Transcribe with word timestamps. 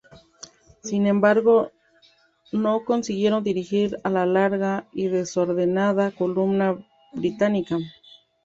Sin 0.81 1.05
embargo, 1.05 1.69
no 2.51 2.83
consiguieron 2.85 3.43
dirigir 3.43 3.99
a 4.03 4.09
la 4.09 4.25
larga 4.25 4.87
y 4.93 5.09
desordenada 5.09 6.09
columna 6.09 6.83
británica. 7.13 7.77